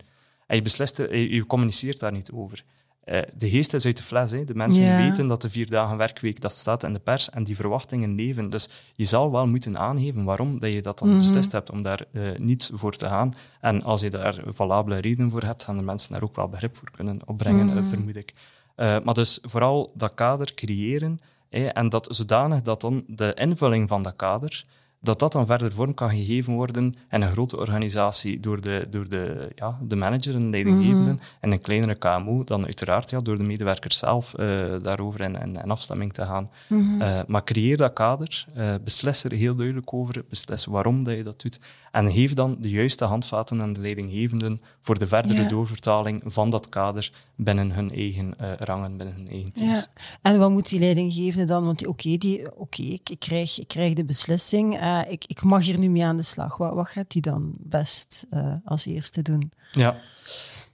[0.48, 2.64] En je, beslist, je communiceert daar niet over.
[3.06, 4.32] Uh, de geest is uit de fles.
[4.32, 4.44] Hè.
[4.44, 7.56] De mensen weten dat de vier dagen werkweek, dat staat in de pers en die
[7.56, 8.50] verwachtingen leven.
[8.50, 11.82] Dus je zal wel moeten aangeven waarom dat je dat dan mm beslist hebt om
[11.82, 13.34] daar uh, niet voor te gaan.
[13.60, 16.78] En als je daar valabele reden voor hebt, gaan de mensen daar ook wel begrip
[16.78, 18.34] voor kunnen opbrengen, mm vermoed ik.
[18.76, 24.04] Maar dus vooral dat kader creëren hè, en dat zodanig dat dan de invulling van
[24.04, 24.66] dat kader
[25.06, 29.10] dat dat dan verder vorm kan gegeven worden in een grote organisatie door de, door
[29.10, 31.24] de, ja, de manager en leidinggevende Mhm.
[31.40, 34.48] en een kleinere KMO dan uiteraard ja, door de medewerkers zelf eh,
[34.82, 36.50] daarover in, in, in afstemming te gaan.
[36.70, 37.02] Mhm.
[37.02, 41.24] Eh, maar creëer dat kader, eh, beslis er heel duidelijk over, beslis waarom dat je
[41.24, 41.60] dat doet
[41.92, 45.48] en geef dan de juiste handvaten aan de leidinggevenden voor de verdere Ja.
[45.48, 49.80] doorvertaling van dat kader binnen hun eigen rangen, binnen hun eigen teams.
[49.80, 49.86] Ja.
[50.22, 51.66] En wat moet die leidinggevende dan?
[51.66, 55.64] Want oké, die, oké, ik, ik, krijg, ik krijg de beslissing, eh, ik, ik mag
[55.64, 56.58] hier nu mee aan de slag.
[56.58, 59.52] Wat, wat gaat die dan best eh, als eerste doen?
[59.72, 59.98] Ja.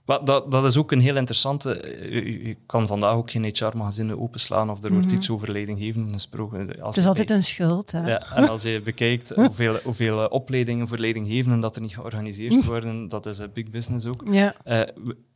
[0.06, 1.80] Maar dat, dat is ook een heel interessante.
[1.80, 6.12] eh, Je, je kan vandaag ook geen HR-magazine openslaan of er wordt iets over leidinggevenden
[6.12, 6.58] gesproken.
[6.58, 6.86] Als Mhm.
[6.86, 7.90] Het is altijd een schuld.
[7.92, 8.06] Hè?
[8.06, 12.64] Ja, en als je bekijkt hoeveel, hoeveel eh, opleidingen voor leidinggevenden dat er niet georganiseerd
[12.64, 14.22] worden, dat is een big business ook.
[14.30, 14.54] Ja.
[14.64, 14.80] Eh,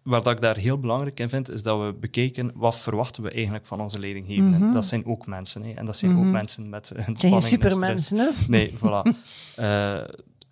[0.02, 3.66] wat ik daar heel belangrijk in vind, is dat we bekijken wat verwachten we eigenlijk
[3.66, 4.60] van onze leidinggevenden.
[4.60, 4.72] Mhm.
[4.72, 5.62] Dat zijn ook mensen.
[5.62, 7.48] Hè, en dat zijn ook mensen met een geen spanning en stress.
[7.48, 8.28] supermensen, hè?
[8.48, 9.02] Nee, voilà.
[9.56, 9.98] Eh,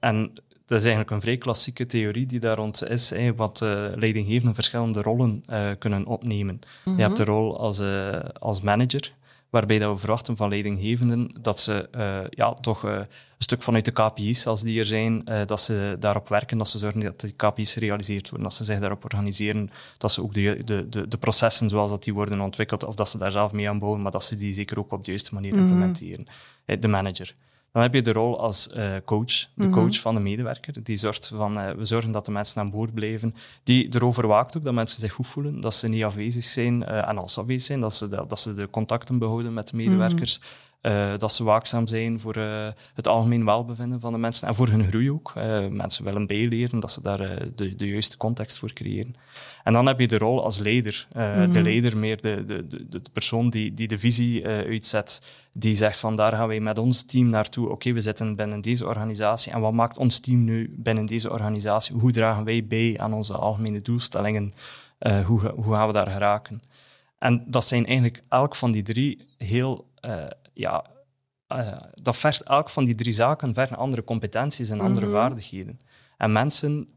[0.00, 0.32] en
[0.66, 4.54] dat is eigenlijk een vrij klassieke theorie die daar rond is, hè, wat uh, leidinggevenden
[4.54, 6.60] verschillende rollen uh, kunnen opnemen.
[6.84, 9.12] Je hebt de rol als, uh, als manager,
[9.50, 11.88] waarbij dat we verwachten van leidinggevenden dat ze
[12.30, 13.06] ja, toch een
[13.38, 17.00] stuk vanuit de KPI's, als die er zijn, dat ze daarop werken, dat ze zorgen
[17.00, 20.88] dat die KPI's gerealiseerd worden, dat ze zich daarop organiseren, dat ze ook de, de,
[20.88, 23.78] de, de processen zoals dat die worden ontwikkeld, of dat ze daar zelf mee aan
[23.78, 26.26] bouwen, maar dat ze die zeker ook op de juiste manier implementeren.
[26.66, 26.80] Mm.
[26.80, 27.34] De manager.
[27.74, 29.92] Dan heb je de rol als uh, coach, de coach mm -hmm.
[29.92, 30.82] van de medewerker.
[30.82, 33.34] Die zorgt van, uh, we zorgen dat de mensen aan boord blijven.
[33.62, 36.82] Die erover waakt ook dat mensen zich goed voelen, dat ze niet afwezig zijn.
[36.82, 39.68] Uh, en als ze afwezig zijn, dat ze de, dat ze de contacten behouden met
[39.68, 40.38] de medewerkers.
[40.38, 40.63] Mm -hmm.
[41.18, 42.36] Dat ze waakzaam zijn voor
[42.94, 45.32] het algemeen welbevinden van de mensen en voor hun groei ook.
[45.70, 47.18] mensen willen bijleren, dat ze daar
[47.54, 49.14] de, de juiste context voor creëren.
[49.62, 51.06] En dan heb je de rol als leider.
[51.12, 51.52] Mm -hmm.
[51.52, 55.22] De leider, meer de, de, de, de persoon die, die de visie uitzet
[55.56, 57.64] die zegt van daar gaan wij met ons team naartoe.
[57.64, 61.30] Oké, okay, we zitten binnen deze organisatie en wat maakt ons team nu binnen deze
[61.30, 61.96] organisatie?
[61.96, 64.52] Hoe dragen wij bij aan onze algemene doelstellingen?
[65.00, 66.60] Uh, hoe, hoe gaan we daar geraken?
[67.18, 70.84] En dat zijn eigenlijk elk van die drie heel, uh, ja,
[71.48, 75.20] uh, dat vergt elk van die drie zaken vergt andere competenties en andere mm -hmm.
[75.20, 75.78] vaardigheden.
[76.16, 76.88] En mensen,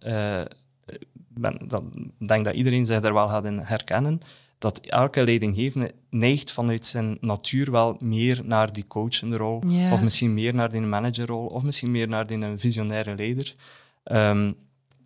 [1.27, 1.83] ben, dat,
[2.19, 4.21] ik denk dat iedereen zich daar wel gaat in herkennen,
[4.57, 10.33] dat elke leidinggevende neigt vanuit zijn natuur wel meer naar die coachende rol, of misschien
[10.33, 13.55] meer naar die managerrol, of misschien meer naar die visionaire leider.
[14.03, 14.55] Um,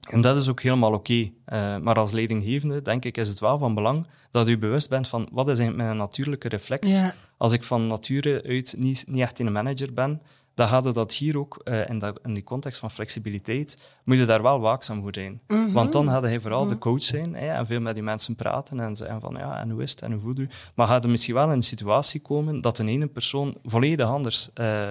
[0.10, 1.32] en dat is ook helemaal oké.
[1.46, 1.76] Okay.
[1.78, 5.08] Uh, maar als leidinggevende, denk ik, is het wel van belang dat u bewust bent
[5.08, 7.00] van wat is eigenlijk mijn natuurlijke reflex.
[7.00, 7.14] Ja.
[7.38, 10.22] Als ik van nature uit niet, niet echt een manager ben,
[10.54, 14.18] dan gaat het dat hier ook, uh, in, dat, in die context van flexibiliteit, moet
[14.18, 15.42] je daar wel waakzaam voor zijn.
[15.48, 15.74] Mm -hmm.
[15.74, 16.70] Want dan gaat hij vooral Mhm.
[16.70, 19.70] de coach zijn hè, en veel met die mensen praten en zeggen van ja, en
[19.70, 20.50] hoe is het en hoe voelt u?
[20.76, 24.50] Maar gaat er misschien wel in een situatie komen dat een ene persoon volledig anders
[24.62, 24.88] uh,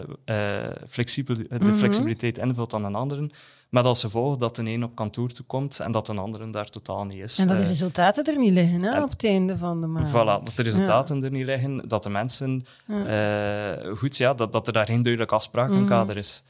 [0.89, 1.73] flexibel, de Mhm.
[1.75, 3.31] flexibiliteit invult dan een andere.
[3.71, 6.69] Maar als gevolg dat de een op kantoor toe komt en dat een andere daar
[6.71, 7.39] totaal niet is.
[7.39, 9.87] En dat de Uh, resultaten er niet liggen hè, en- op het einde van de
[9.87, 10.09] maand.
[10.09, 12.67] Voilà, dat de resultaten er niet liggen, dat de mensen...
[12.87, 16.45] eh, goed, ja, dat, dat er daar geen duidelijk afsprakenkader is.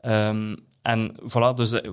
[0.00, 1.90] Ehm, en voilà, dus eh,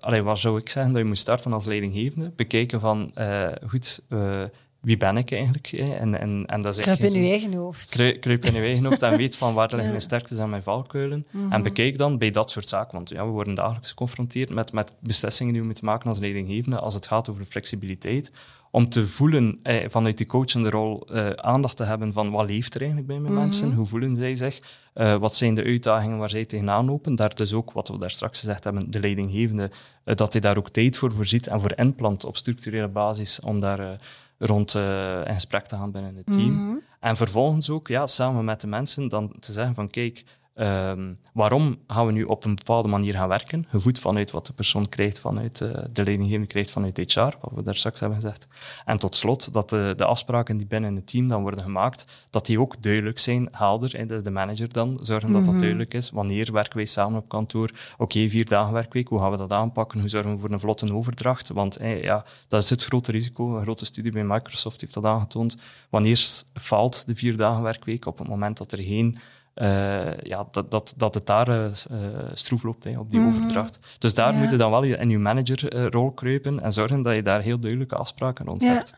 [0.00, 2.32] allee, waar zou ik zeggen dat je moet starten als leidinggevende?
[2.36, 4.42] Bekijken van, eh, goed, eh,
[4.86, 5.72] wie ben ik eigenlijk?
[5.72, 7.90] En, en, en dat is Kruip in je eigen hoofd.
[7.90, 9.90] Kruip, kruip in je eigen hoofd en weet van waar liggen Ja.
[9.90, 11.26] mijn sterktes en mijn valkuilen.
[11.32, 11.52] Mhm.
[11.52, 14.94] En bekijk dan bij dat soort zaken, want ja, we worden dagelijks geconfronteerd met, met
[15.00, 18.32] beslissingen die we moeten maken als leidinggevende als het gaat over flexibiliteit.
[18.70, 22.74] Om te voelen, eh, vanuit die coachende rol, eh, aandacht te hebben van wat leeft
[22.74, 23.42] er eigenlijk bij mijn Mhm.
[23.42, 23.72] mensen?
[23.72, 24.60] Hoe voelen zij zich?
[24.94, 27.14] Eh, wat zijn de uitdagingen waar zij tegenaan lopen?
[27.16, 29.70] Daar dus ook, wat we daar straks gezegd hebben, de leidinggevende,
[30.04, 33.60] eh, dat hij daar ook tijd voor voorziet en voor inplant op structurele basis om
[33.60, 33.90] daar eh,
[34.38, 36.64] rond eh, in gesprek te gaan binnen het team.
[36.64, 36.76] Mhm.
[37.00, 40.24] En vervolgens ook, ja, samen met de mensen, dan te zeggen van kijk,
[40.56, 43.66] ehm, waarom gaan we nu op een bepaalde manier gaan werken?
[43.68, 47.62] Gevoed vanuit wat de persoon krijgt vanuit, eh, de leidinggevende krijgt vanuit HR, wat we
[47.62, 48.48] daar straks hebben gezegd.
[48.84, 52.46] En tot slot, dat de, de afspraken die binnen het team dan worden gemaakt, dat
[52.46, 53.94] die ook duidelijk zijn, helder.
[53.94, 56.10] En dat is de manager dan, zorgen dat dat duidelijk is.
[56.10, 57.70] Wanneer werken wij samen op kantoor?
[57.98, 60.00] Oké, vier dagen werkweek, hoe gaan we dat aanpakken?
[60.00, 61.48] Hoe zorgen we voor een vlotte overdracht?
[61.48, 63.56] Want eh, ja, dat is het grote risico.
[63.56, 65.56] Een grote studie bij Microsoft heeft dat aangetoond.
[65.90, 68.06] Wanneer faalt de vier dagen werkweek?
[68.06, 69.18] Op het moment dat er geen
[69.56, 73.28] eh, ja, dat, dat, dat het daar eh, eh, stroef loopt hè, op die Mhm.
[73.28, 73.78] overdracht.
[73.98, 74.38] Dus daar Ja.
[74.38, 77.94] moet je dan wel in je managerrol kruipen en zorgen dat je daar heel duidelijke
[77.96, 78.68] afspraken rond Ja.
[78.72, 78.94] hebt.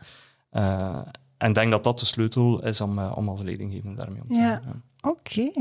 [1.37, 4.33] En ik denk dat dat de sleutel is om, om als leidinggevende daarmee om te
[4.33, 4.41] gaan.
[4.41, 4.61] Ja.
[5.09, 5.51] Oké.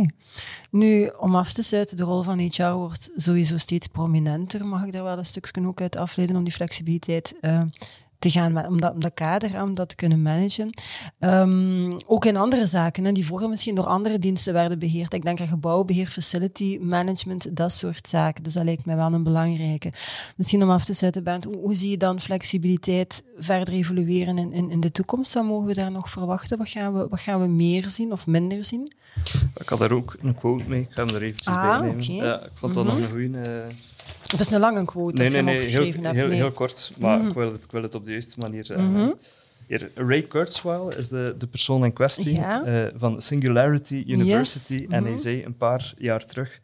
[0.70, 4.66] Nu, om af te sluiten, de rol van HR wordt sowieso steeds prominenter.
[4.66, 7.34] Mag ik daar wel een stukje ook uit afleiden om die flexibiliteit
[8.18, 10.70] te gaan, om dat, om dat kader, om dat te kunnen managen.
[11.18, 15.12] Ehm, ook in andere zaken, hè, die vroeger misschien door andere diensten werden beheerd.
[15.12, 18.42] Ik denk aan gebouwbeheer, facility management, dat soort zaken.
[18.42, 19.92] Dus dat lijkt mij wel een belangrijke.
[20.36, 24.52] Misschien om af te zetten, Bent, hoe, hoe zie je dan flexibiliteit verder evolueren in,
[24.52, 25.34] in, in, de toekomst?
[25.34, 26.58] Wat mogen we daar nog verwachten?
[26.58, 28.92] Wat gaan, we, wat gaan we meer zien of minder zien?
[29.56, 32.14] Ik had daar ook een quote mee, ik ga hem er eventjes ah, bij nemen.
[32.14, 33.02] Ja, ik vond dat nog mhm.
[33.02, 33.66] een goede...
[33.68, 33.74] Uh...
[34.30, 36.30] Het is een lange quote, nee, nee, nee, heel, heel, nee.
[36.30, 37.28] heel, kort, maar mhm.
[37.28, 38.70] ik, wil het, ik wil het op de juiste manier...
[38.70, 39.08] Uh,
[39.68, 44.86] hier, Ray Kurzweil is de, de persoon in kwestie uh, van Singularity University.
[44.88, 46.60] En hij zei een paar jaar terug: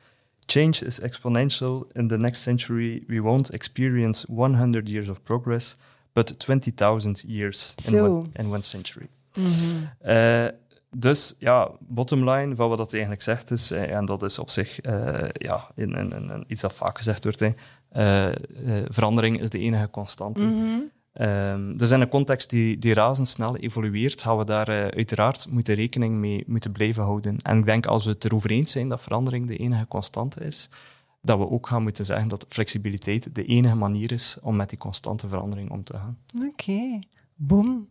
[0.46, 1.86] Change is exponential.
[1.92, 5.76] In the next century, we won't experience 100 years of progress,
[6.12, 9.08] but 20,000 years in one, in one, century.
[9.34, 10.50] Mm -hmm.
[10.96, 14.50] Dus ja, bottom line van wat dat eigenlijk zegt is, eh, en dat is op
[14.50, 17.52] zich uh, ja, in, in, in, iets dat vaak gezegd wordt, uh,
[18.88, 20.44] verandering is de enige constante.
[20.44, 20.92] Mm -hmm.
[21.20, 25.74] Um, dus in een context die, die razendsnel evolueert, gaan we daar uh, uiteraard moeten
[25.74, 27.38] rekening mee moeten blijven houden.
[27.42, 30.68] En ik denk als we het erover eens zijn dat verandering de enige constante is,
[31.22, 34.78] dat we ook gaan moeten zeggen dat flexibiliteit de enige manier is om met die
[34.78, 36.18] constante verandering om te gaan.
[36.36, 37.02] Oké, okay.
[37.34, 37.88] boom.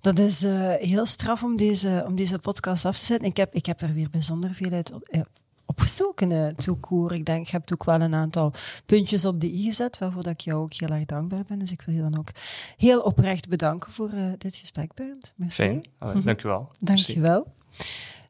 [0.00, 3.28] Dat is uh, heel straf om deze, om deze podcast af te zetten.
[3.28, 5.20] Ik heb, ik heb er weer bijzonder veel uit uh,
[5.66, 8.52] opgestoken, uh, Ik denk, je hebt ook wel een aantal
[8.86, 11.58] puntjes op de i gezet, waarvoor dat ik jou ook heel erg dankbaar ben.
[11.58, 12.28] Dus ik wil je dan ook
[12.76, 15.32] heel oprecht bedanken voor uh, dit gesprek, Bernd.
[15.36, 15.62] Merci.
[15.62, 15.84] Fijn.
[16.24, 16.70] dank je wel.
[16.80, 17.46] Dank je wel.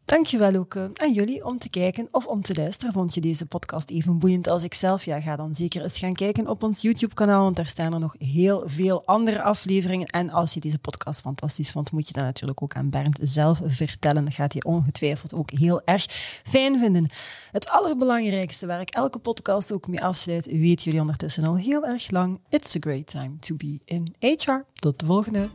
[0.08, 2.92] Dankjewel ook aan jullie om te kijken of om te luisteren.
[2.92, 5.04] Vond je deze podcast even boeiend als ik zelf?
[5.04, 8.14] Ja, ga dan zeker eens gaan kijken op ons YouTube-kanaal, want daar staan er nog
[8.18, 10.06] heel veel andere afleveringen.
[10.06, 13.60] En als je deze podcast fantastisch vond, moet je dat natuurlijk ook aan Bernd zelf
[13.64, 14.24] vertellen.
[14.24, 16.06] Dat gaat hij ongetwijfeld ook heel erg
[16.42, 17.08] fijn vinden.
[17.52, 22.10] Het allerbelangrijkste, waar ik elke podcast ook mee afsluit, weten jullie ondertussen al heel erg
[22.10, 22.40] lang.
[22.48, 24.64] It's a great time to be in HR.
[24.74, 25.48] Tot de volgende.